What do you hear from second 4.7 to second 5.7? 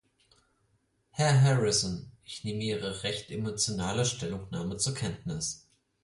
zur Kenntnis.